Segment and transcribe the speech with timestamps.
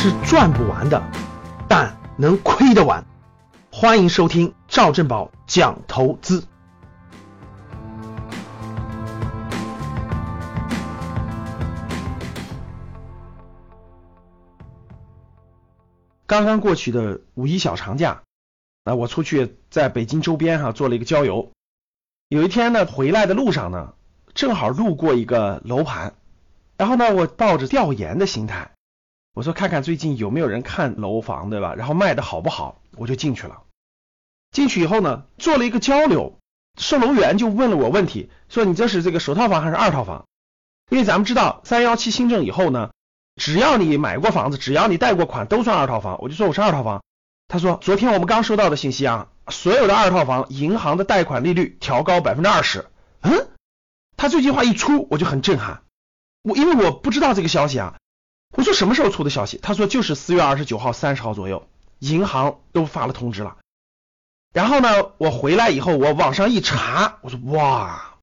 [0.00, 1.02] 是赚不完的，
[1.68, 3.04] 但能亏得完。
[3.72, 6.44] 欢迎收听赵正宝讲投资。
[16.28, 18.22] 刚刚过去的五一小长假，
[18.84, 21.50] 那我出去在北京周边哈做了一个郊游。
[22.28, 23.94] 有一天呢，回来的路上呢，
[24.32, 26.14] 正好路过一个楼盘，
[26.76, 28.70] 然后呢，我抱着调研的心态，
[29.38, 31.76] 我说看看最近有没有人看楼房，对吧？
[31.76, 33.62] 然后卖的好不好，我就进去了。
[34.50, 36.40] 进去以后呢，做了一个交流，
[36.76, 40.26] 售楼员就问了我问题，说你这是这个首套房还是二套房？
[40.90, 42.90] 因为咱们知道三幺七新政以后呢。
[43.36, 46.18] 只要你买过房子，只要你贷过款，都算二套房。
[46.20, 47.04] 我就说我是二套房。
[47.46, 52.86] 他说昨天我们刚收到的信息啊，所有的二套房银行的贷款利率调高百分之二十。
[53.20, 53.46] 嗯，
[54.16, 55.82] 他这句话一出，我就很震撼。
[56.42, 57.94] 我因为我不知道这个消息啊，
[58.56, 59.58] 我说什么时候出的消息？
[59.62, 61.68] 他说就是四月二十九号、三十号左右，
[61.98, 63.56] 银行都发了通知了。
[64.52, 68.16] 然后呢，我回来以后，我网上一查，我说哇，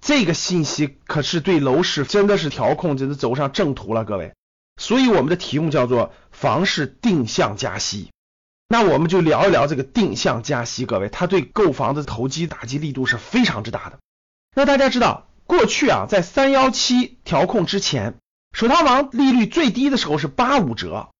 [0.00, 4.32] 这个信息可是对楼市真的是调控，真的走上正途了，各位。
[4.80, 8.10] 所以我们的题目叫做房市定向加息，
[8.68, 13.98] 那我们就聊一聊这个定向加息，各位，它对购房的投机打击力度是非常之大的。
[14.54, 18.14] 那大家知道，过去啊，在三幺七调控之前，
[18.56, 21.10] 首套房利率最低的时候是八五折。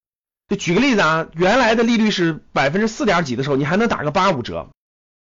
[0.48, 4.70] 就举个例子啊，原来的利率是百分之四点几的时候，你还能打个八五折。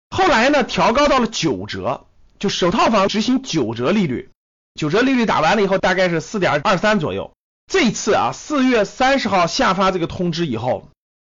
[0.10, 2.08] 后来呢，调高到了九折，
[2.40, 4.32] 就首套房执行九折利率，
[4.74, 7.32] 九折利率打完了以后，大概是四点二三左右。
[7.72, 10.90] 这次啊，四月三十号下发这个通知以后，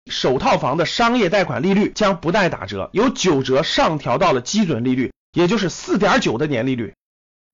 [0.09, 6.93] 首套房的商业贷款利率将不再打折，由九折上调到了基准利率，也就是四点九的年利率。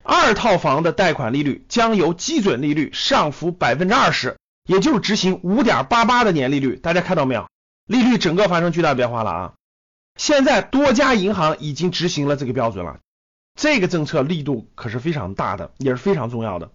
[0.06, 6.76] 二套房的贷款利率将由基准利率上浮百分之二十，也就是执行五点八八的年利率。
[6.76, 7.48] 大家看到没有？
[7.88, 9.54] 利率整个发生巨大变化了啊！
[10.16, 13.00] 现在多家银行已经执行了这个标准了，
[13.60, 16.72] 这个政策力度可是非常大的，也是非常重要的。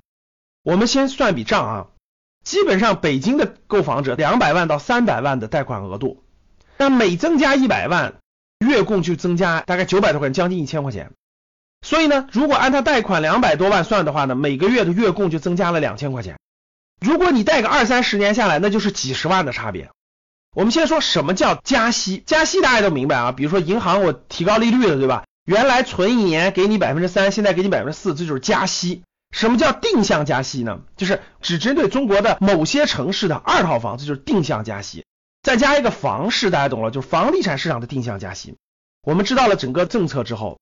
[0.63, 1.87] 我们先算笔账啊。
[2.43, 6.25] 基本上北京的购房者两百万到三百万的贷款额度，
[6.79, 8.15] 那每增加一百万，
[8.59, 11.13] 月供就增加大概九百多块钱，将近一千块钱。
[11.83, 16.39] 所以呢，如果按他贷款两百多万算的话呢，每个月的月供就增加了两千块钱。
[17.01, 19.91] 如果你贷个二三十年下来，那就是几十万的差别。
[20.55, 25.25] 我们先说什么叫加息，加息大家都明白啊，比如说银行我提高利率了，对吧？
[25.47, 29.03] 原来存一年给你百分之三，现在给你百分之四，这就是加息。
[29.31, 30.81] 什么叫定向加息呢？
[30.97, 35.05] 就是只针对中国的某些城市的二套房，这就是定向加息。
[35.43, 38.57] 再加一个房市，大家懂了，就是房地产市场的定向加息。
[39.03, 40.59] 我们知道了整个政策之后，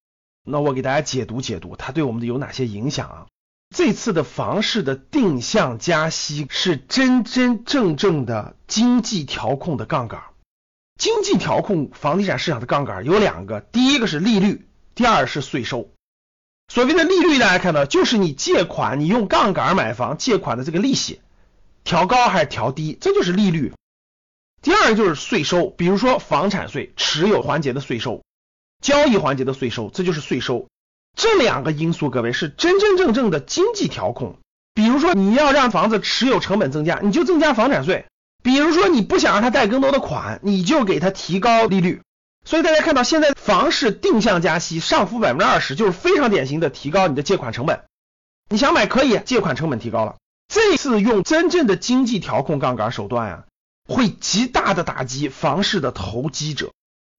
[0.51, 3.27] 那我给大家解读解读，它对我们的有哪些影响啊？
[3.75, 10.23] 这次的房市的定向加息是真真正正的经济调控的杠杆。
[10.99, 15.91] 经济调控房地产市场的杠杆有两个，第一个是利率，第二是税收。
[16.73, 21.21] 所谓的利率，大家看到，就是你借款，你用杠杆买房借款的这个利息，
[21.85, 23.73] 调高还是调低，这就是利率。
[24.61, 28.23] 第二个就是税收，比如说房产税、持有环节的税收、
[28.83, 30.67] 交易环节的税收，这就是税收。
[31.17, 34.37] 这两个因素，各位是真真正正的经济调控。
[34.75, 38.05] 比如说你要让房子持有成本增加，你就增加房产税；
[38.45, 42.03] 比如说你不想让他贷更多的款，你就给他提高利率。
[42.45, 47.83] 所以大家看到现在房市定向加息，上浮百分之二十，就是非常典型的提高你的借款成本。
[48.49, 50.15] 你想买可以，借款成本提高了。
[50.47, 53.45] 这次用真正的经济调控杠杆手段呀，
[53.87, 56.73] 会极大的打击房市的投机者，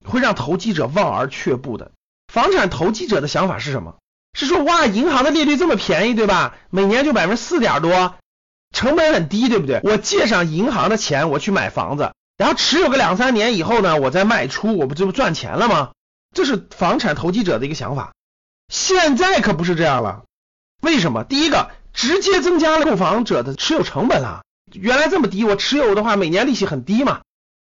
[0.05, 1.91] 会让投机者望而却步的。
[2.31, 3.95] 房产投机者的想法是什么？
[4.33, 6.55] 是说哇，银行的利率这么便宜，对吧？
[6.69, 8.15] 每年就百分之四点多，
[8.71, 9.81] 成本很低，对不对？
[9.83, 12.11] 我借上银行的钱，我去买房子。
[12.37, 15.91] 然后持有个两三年以后呢，我再卖出，我不这不赚钱了吗？
[16.33, 18.13] 这是房产投机者的一个想法。
[18.71, 20.23] 现在可不是这样了。
[20.81, 21.23] 为什么？
[21.23, 24.43] 第一个，直接增加了购房者的持有成本了。
[24.71, 27.21] 原来这么低，我持有的话，每年利息很低嘛，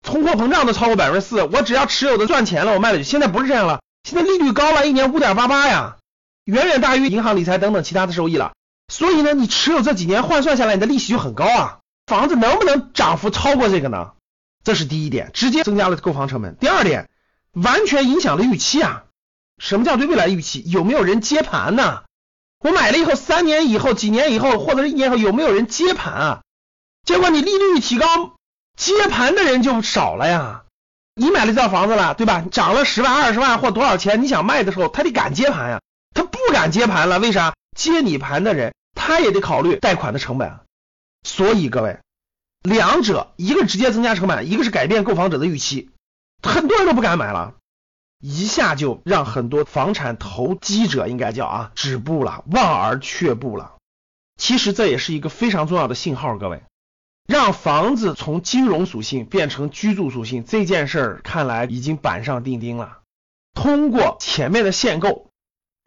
[0.02, 3.04] 通货膨胀都超过百分之四，我只要持有的赚钱了，我卖了就。
[3.04, 5.98] 现在不是这样了，现在利率高了，一年五点八八呀，
[6.46, 8.54] 远远大于银行理财等等其他的收益了。
[8.92, 11.80] 所以呢，你持有这几年换算下来，你的利息就很高啊。
[12.06, 14.12] 房子能不能涨幅超过这个呢？
[14.64, 16.56] 这是第一点，直接增加了购房成本。
[16.58, 17.10] 第二点，
[17.52, 19.04] 完全影响了预期啊！
[19.58, 20.64] 什么叫对未来预期？
[20.68, 22.04] 有没有人接盘呢？
[22.60, 26.42] 我买了以后，三年以后、几年以后，或者是一年后，有没有人接盘啊？
[27.06, 28.37] 结果你利率一提高，
[28.78, 30.64] 接盘的人就少了呀。
[31.16, 32.46] 你买了这套房子了，对吧？
[32.50, 35.82] 涨了十万、二十万或多少钱，你想卖的时候，他得敢接盘呀。
[36.14, 37.54] 他不敢接盘了，为啥？
[37.76, 40.60] 接你盘的人，他也得考虑贷款的成本。
[41.24, 42.00] 所以各位。
[42.64, 45.90] 两者一个直接增加成本，一个是改变购房者的预期，
[46.44, 47.54] 很多人都不敢买了，
[48.20, 53.76] 一下就让很多房产投机者应该叫啊止步了，望而却步了。
[54.38, 56.64] 其实这也是一个非常重要的信号，各位，
[57.28, 63.00] 让房子从金融属性变成居住属性这件事儿，看来已经板上钉钉了。
[63.54, 65.30] 通过前面的限购，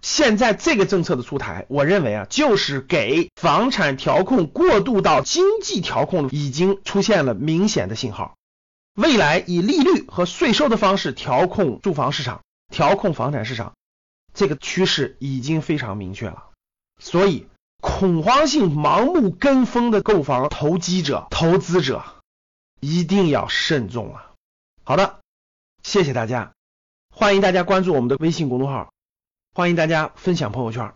[0.03, 8.37] 现在这个政策的出台，我认为啊，就是给房产调控过渡到经济调控已经出现了明显的信号。
[8.95, 13.73] 未来以利率和税收的方式调控住房市场，调控房产市场，
[14.35, 16.51] 这个趋势已经非常明确了。
[16.99, 17.47] 所以。
[17.81, 22.05] 恐慌性盲目跟风的购房投机者、投资者
[22.81, 24.33] 一定要慎重啊。
[24.85, 25.21] 好的，
[25.83, 26.53] 谢谢大家，
[27.15, 28.93] 欢迎大家关注我们的微信公众号，
[29.55, 30.93] 欢迎大家分享朋友圈。